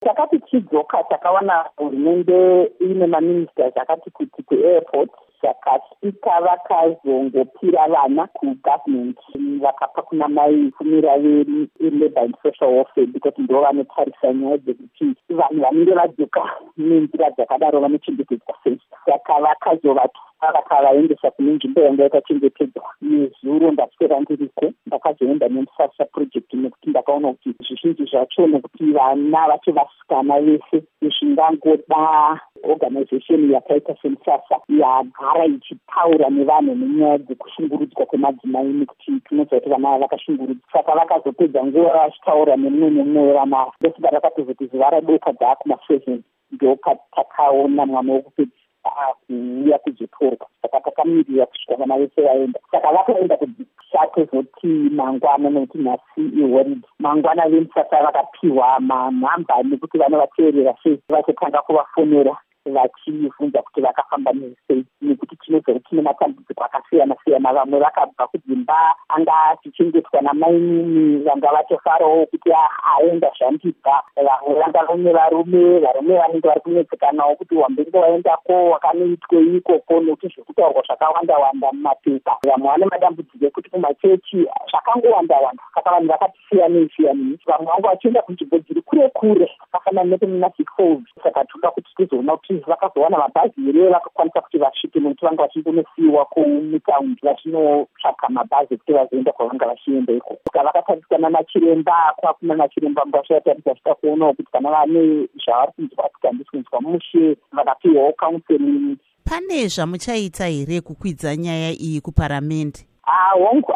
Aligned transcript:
takati 0.00 0.38
tidzoka 0.38 1.02
takawana 1.02 1.64
hurumende 1.76 2.64
ine 2.80 3.06
maministers 3.06 3.76
akati 3.76 4.10
kuti 4.10 4.42
kuairport 4.42 5.10
saka 5.42 5.80
spika 5.90 6.40
vakazongopira 6.40 7.88
vana 7.88 8.26
kugovernment. 8.26 9.18
Vakapa 9.60 10.02
kuna 10.02 10.28
mai 10.28 10.70
kumira 10.78 11.18
velabour 11.18 12.22
and 12.22 12.34
social 12.42 12.72
warfare 12.76 13.06
because 13.06 13.34
ndo 13.38 13.60
vanotarisa 13.60 14.32
nyaya 14.32 14.58
dzekuti 14.58 15.14
vanhu 15.28 15.60
vanenge 15.62 15.94
vadzoka 15.94 16.50
nenzira 16.76 17.30
dzakadaro 17.30 17.80
vanochengetedzwa 17.80 18.54
sei 18.64 18.80
saka 19.06 19.34
vakazovatu 19.40 20.20
vakavaendesa 20.40 21.30
kune 21.30 21.52
nzvimbo 21.52 21.80
yanga 21.80 22.02
yakachengetedzwa 22.02 22.88
nezuro 23.02 23.70
ndaswera 23.72 24.20
ndiriko 24.20 24.66
ndakazoenda 24.86 25.48
nemusasa 25.48 26.04
project 26.04 26.54
nekuti 26.54 26.90
ndakaona 26.90 27.28
kuti 27.32 27.54
zvizhinji 27.66 28.04
zvacho 28.10 28.46
nekuti 28.46 28.84
vana 28.84 29.48
vacho 29.48 29.72
vasikana 29.72 30.40
vese 30.40 30.78
zvingangoda 31.02 32.40
organization 32.62 33.50
yakaita 33.52 33.94
semusasa 34.02 34.56
yagara 34.68 35.44
ichitaura 35.46 36.30
nevanhu 36.30 36.74
nenyaya 36.74 37.18
dzekushungurudzwa 37.18 38.06
kwemadzimai 38.06 38.72
nekuti 38.72 39.20
tinoziva 39.28 39.60
kuti 39.60 39.70
vana 39.70 39.98
vakashungurudzwa 39.98 40.72
saka 40.72 40.94
vakazopedza 40.94 41.64
nguva 41.64 41.98
vachitaura 41.98 42.56
nemumwe 42.56 42.90
nemumwe 42.90 43.22
wevana. 43.22 43.66
Ndokuda 43.80 44.10
rakatozoti 44.10 44.66
zuva 44.66 44.90
radoka 44.90 45.32
dzaakumaseven 45.32 46.22
ndokatakaona 46.52 47.86
mwana 47.86 48.12
wokupedza 48.12 48.59
kuuya 48.82 49.78
kuzotorwa. 49.78 50.46
Saka 50.62 50.80
takamirira 50.80 51.46
kusvika 51.46 51.76
vana 51.76 51.98
vese 51.98 52.22
vaenda. 52.22 52.60
Saka 52.70 52.92
vakaenda 52.92 53.36
kuchatozoti 53.36 54.66
mangwana 54.66 55.50
nekuti 55.50 55.78
nhasi 55.78 56.22
ihoride. 56.40 56.86
Mangwana 56.98 57.48
vemusasa 57.48 58.02
vakapiwa 58.02 58.80
manhamba 58.80 59.62
nekuti 59.62 59.98
vanovateerera 59.98 60.74
sei? 60.82 60.98
Vachotanga 61.08 61.62
kuvafonera 61.62 62.36
vachibvunza 62.66 63.62
kuti 63.62 63.80
vakafamba 63.80 64.32
nesei 64.32 64.84
nekuti 65.02 65.36
tinoziva 65.36 65.72
kuti 65.72 65.88
tine 65.88 66.02
matambudziko 66.02 66.49
akasiyana 66.64 67.16
siyana 67.24 67.52
vamwe 67.52 67.78
vakabva 67.78 68.26
kudzimba 68.26 68.94
anga 69.08 69.32
achichengetwa 69.50 70.20
namainini 70.22 71.24
vanga 71.24 71.52
vatofarawo 71.52 72.26
kuti 72.26 72.50
aenda 72.96 73.30
zvandibva. 73.38 74.02
Vamwe 74.16 74.60
vanga 74.60 74.82
vane 74.88 75.12
varume 75.12 75.78
varume 75.78 76.18
vanenge 76.18 76.48
vari 76.48 76.60
kunetsekanawo 76.60 77.34
kuti 77.36 77.54
wambenge 77.54 77.98
waendako 77.98 78.70
wakanoitwei 78.70 79.56
ikoko 79.56 80.00
nokuti 80.00 80.34
zvekutaurwa 80.34 80.82
zvakawanda 80.86 81.38
wanda 81.38 81.72
mumapepa. 81.72 82.36
Vamwe 82.42 82.68
vane 82.68 82.86
madambudziko 82.86 83.46
ekuti 83.46 83.70
kumachechi 83.70 84.46
zvakangowanda 84.70 85.36
wanda. 85.36 85.62
Saka 85.74 85.90
vanhu 85.90 86.08
vakati 86.08 86.38
siyanei 86.48 86.90
siyanei 86.96 87.38
vamwe 87.46 87.66
vangu 87.66 87.86
vachienda 87.88 88.22
kunzvimbo 88.22 88.58
dziri 88.58 88.82
kure 88.82 89.08
kure 89.08 89.50
vakafanana 89.72 90.10
nekunematic 90.10 90.68
falls. 90.76 91.08
Saka 91.22 91.44
toda 91.44 91.70
kuti 91.70 91.90
tizoona 91.96 92.36
kuti 92.36 92.54
vakazowana 92.54 93.18
mabhazi 93.18 93.60
here 93.60 93.88
vakakwanisa 93.88 94.40
kuti 94.40 94.58
vasvike 94.58 95.00
nokuti 95.00 95.24
vanga 95.26 95.42
vachindonosiyiwa 95.42 96.24
kumutaundi 96.58 97.20
vachinotsvaka 97.22 98.28
mabhazi 98.28 98.74
ekuti 98.74 98.92
vazoenda 98.92 99.32
kwavanga 99.32 99.66
vachienda 99.66 100.12
iko 100.12 100.36
saka 100.44 100.62
vakatarisana 100.64 101.28
nachiremba 101.30 102.14
kwakuna 102.16 102.54
nachiremba 102.54 103.02
ngavashatarisa 103.06 103.74
chita 103.74 103.94
kuonawo 103.94 104.32
kuti 104.34 104.52
kana 104.52 104.70
vane 104.70 105.28
zvavari 105.44 105.72
kunzwa 105.76 106.08
kuti 106.08 106.26
handisi 106.26 106.50
kunzwa 106.50 106.80
mushe 106.80 107.36
vakapiwawo 107.52 108.12
counseling 108.12 108.96
pane 109.24 109.68
zvamuchaita 109.68 110.46
here 110.46 110.80
kukwidza 110.80 111.36
nyaya 111.36 111.70
iyi 111.72 112.00
kuparamende 112.00 112.89
hongu 113.38 113.72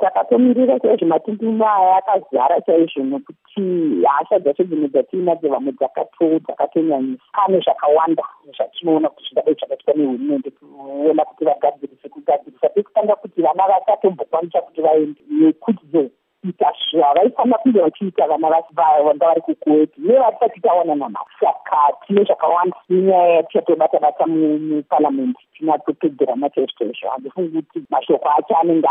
takatomirira 0.00 0.80
chaizvo 0.80 1.06
matunduno 1.06 1.64
aya 1.68 1.96
akazara 1.96 2.60
chaizvo 2.60 3.02
nekuti 3.04 3.62
hasha 4.06 4.38
dzacho 4.38 4.64
dzimwe 4.64 4.88
dzatiinadzo 4.88 5.48
vamwe 5.48 5.72
dzakatonyanyisa. 5.72 7.24
Pane 7.32 7.60
zvakawanda 7.60 8.24
zvatinoona 8.56 9.08
kuti 9.08 9.24
zvingadai 9.24 9.54
zvakaitwa 9.54 9.94
nehurumende 9.94 10.50
kuona 10.50 11.24
kuti 11.24 11.44
vagadzirise 11.44 12.08
kugadzirisa 12.08 12.68
pekutanga 12.68 13.16
kuti 13.16 13.42
vana 13.42 13.68
vasatombokwanisa 13.68 14.60
kuti 14.60 14.80
vaende. 14.82 15.20
Nekuti 15.30 15.86
kuita 16.42 16.72
zvavaifanira 16.90 17.58
kunge 17.58 17.80
vachiita 17.80 18.26
vana 18.26 18.48
vanga 18.76 19.26
vari 19.26 19.40
kukuweti 19.40 20.00
nevatisati 20.00 20.60
tawana 20.60 20.94
namari 20.94 21.30
saka 21.70 21.96
tine 22.06 22.24
zvakawanda 22.24 22.76
inyaya 22.88 23.34
yatichatobata 23.34 23.98
bata 24.00 24.26
muparamende 24.26 25.38
tinatopedzera 25.54 26.36
nachaizvo 26.36 26.72
chaizvo 26.78 27.10
handifungi 27.10 27.62
kuti 27.62 27.86
mashoko 27.90 28.28
acho 28.28 28.56
anenge 28.56 28.88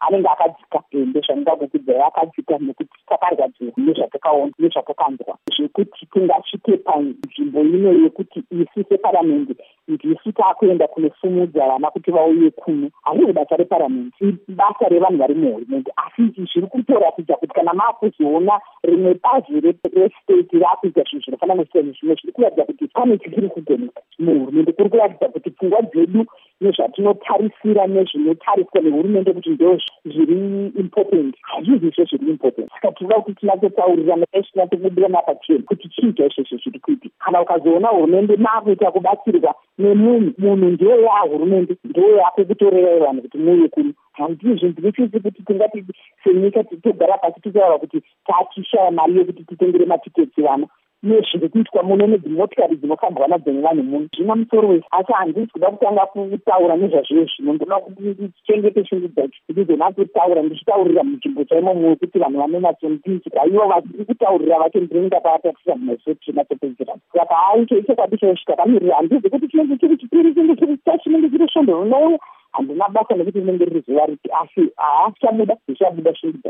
anenge 0.00 0.28
akadzika 0.28 0.82
ende 0.92 1.20
zvandingakukudzai 1.20 2.02
akadzika 2.02 2.58
nekuti 2.58 2.98
takarwadziwa 3.08 3.72
nezvatakaona 3.76 4.52
nezvatakanzwa 4.58 5.38
zvekuti 5.56 6.06
tingasvike 6.12 6.76
panzvimbo 6.76 7.60
ino 7.60 7.92
yekuti 7.92 8.44
isu 8.50 8.84
separamende 8.88 9.54
ndisu 9.88 10.32
taakuenda 10.32 10.88
kunosumudza 10.88 11.68
vana 11.68 11.90
kuti 11.90 12.10
vauye 12.10 12.50
kuno. 12.50 12.90
Handii 13.02 13.32
basa 13.32 13.56
reparamende 13.56 14.16
ibasa 14.48 14.88
revanhu 14.88 15.18
vari 15.18 15.34
muhurumende 15.34 15.92
asi 15.96 16.22
zviri 16.22 16.66
kutoratidza 16.66 17.34
kuti 17.34 17.54
kana 17.54 17.74
maakuzoona 17.74 18.60
rimwe 18.82 19.14
bazi 19.22 19.60
restate 19.60 20.58
raakuita 20.58 21.02
zvinhu 21.02 21.22
zvinofanana 21.22 21.64
siyani 21.64 21.92
zvimwe 22.06 22.14
zviri 22.14 22.32
kuratidza 22.32 22.64
kuti 22.64 22.86
pane 22.88 23.18
chichiri 23.18 23.48
kugoneka 23.48 24.00
muhurumende. 24.18 24.72
Kuri 24.72 24.90
kuratidza 24.90 25.28
kuti 25.28 25.50
pfungwa 25.50 25.82
dzedu 25.82 26.26
nezvatinotarisira 26.60 27.86
nezvinotariswa 27.86 28.80
nehurumende 28.80 29.32
kuti 29.32 29.50
ndo 29.50 29.78
zviri 30.04 30.66
important. 30.82 31.34
Hazvizvi 31.42 31.88
izvo 31.88 32.04
zviri 32.04 32.30
important. 32.30 32.70
Saka 32.70 32.92
tinoda 32.92 33.20
kuti 33.20 33.40
tinatotaurira 33.40 34.16
netinatobudira 34.16 35.08
napachena 35.08 35.62
kuti 35.66 35.88
chii 35.88 36.12
chaizvozvo 36.12 36.56
zviri 36.62 36.80
kuitika. 36.80 37.14
Kana 37.24 37.42
ukazoona 37.42 37.88
hurumende 37.88 38.36
maakuita 38.36 38.90
kubatsirwa 38.90 39.54
nemunhu 39.78 40.32
munhu 40.38 40.66
ndiyo 40.66 41.00
yahurumende 41.00 41.76
ndiyo 41.84 42.16
yakukutorerai 42.16 43.00
vanhu 43.00 43.22
kuti 43.22 43.38
muuye 43.38 43.68
kuno 43.68 43.92
handizvo 44.12 44.68
ndinochisi 44.68 45.20
kuti 45.20 45.42
tingati 45.42 45.84
senyika 46.24 46.64
togara 46.64 47.18
pasi 47.18 47.40
tichaura 47.40 47.78
kuti 47.78 48.02
tachishaya 48.26 48.90
mari 48.90 49.18
yekuti 49.18 49.44
titengere 49.44 49.86
matiketi 49.86 50.42
vana 50.42 50.66
nezviri 51.02 51.48
kuitwa 51.48 51.82
muno 51.82 52.06
nedzimotikari 52.06 52.76
dzinofambwa 52.76 53.28
nadzo 53.28 53.52
nevanhu 53.52 53.82
muno. 53.82 54.08
Zvina 54.16 54.34
musoro 54.36 54.68
wese. 54.68 54.86
Asi 54.90 55.12
handisi 55.12 55.52
kuda 55.52 55.70
kutanga 55.70 56.06
kutaura 56.06 56.76
nezvazviyo 56.76 57.26
zvino. 57.26 57.52
Ndoda 57.52 57.76
kuti 57.76 58.02
ndichengete 58.02 58.84
shungu 58.84 59.08
dzacho. 59.08 59.38
Ndizona 59.48 59.92
kutaura 59.92 60.42
ndichitaurira 60.42 61.04
munzvimbo 61.04 61.44
chaimomo 61.44 61.88
wekuti 61.88 62.18
vanhu 62.18 62.38
vanonyatsondinzwa 62.38 63.46
ivo 63.46 63.68
vasiri 63.68 64.04
kutaurira 64.04 64.58
vacho 64.58 64.80
ndinenge 64.80 65.06
ndakavatatisa 65.06 65.76
mumazoti 65.76 66.32
natopedzera 66.32 66.94
saka 67.12 67.36
aicho 67.48 67.78
ichokwadi 67.78 68.18
chaizvo 68.18 68.44
takamirira 68.46 68.96
handizi 68.96 69.30
kuti 69.30 69.48
chinenge 69.48 69.76
chiri 69.76 69.96
chipiri 69.96 70.34
chinenge 70.34 70.56
chiri 70.56 70.78
chinenge 71.02 71.28
chiri 71.30 71.48
svondo 71.52 71.82
rinouya 71.82 72.18
handina 72.52 72.88
basa 72.88 73.14
nekuti 73.14 73.38
rinenge 73.40 73.64
riri 73.64 73.80
zuva 73.86 74.06
riti. 74.06 74.28
Asi 74.42 74.70
haa 74.76 75.10
chichabuda 75.10 75.56
zvichabuda 75.66 76.14
shungu 76.14 76.38
dzacho 76.38 76.44